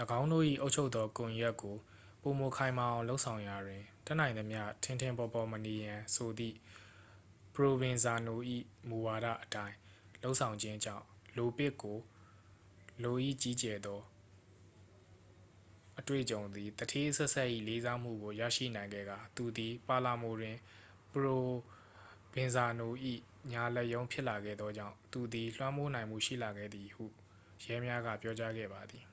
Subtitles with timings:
[0.20, 1.76] ၎င်းတို့၏အုပ်ချုပ်သောကွန်ရက်ကို
[2.22, 6.56] ပို၍ခိုင်မာအောင်လုပ်ဆောင်ရာတွင် တတ်နိုင်သမျှ ထင်ထင်ပေါ်ပေါ်မနေရန်ဆိုသည့်
[7.54, 8.40] ပရိုဗင်ဇာနို၏
[8.88, 9.76] မူဝါဒအတိုင်း
[10.22, 11.04] လုပ်ဆောင်ခြင်းကြောင့်
[11.36, 11.98] လိုပစ်ကို
[13.02, 14.00] လို၏ကြီးကျယ်သော
[15.98, 20.56] အတွေ့အကြုံသည် သူဌေးအဆက်ဆက်၏လေးစားမှုကို ရရှိနိုင်ခဲ့ကာ သူသည် ပါလာမိုတွင်
[21.10, 21.46] ပရို
[22.34, 22.92] ဗင်ဇာနို၏
[23.50, 27.04] ညာလက်ရုံးဖြစ်လာခဲ့သောကြောင့် သူသည် လွှမ်းမိုးနိုင်မှုရှိလာခဲ့သည်ဟု
[27.66, 29.04] ရဲများက ပြောကြားခဲ့ပါသည်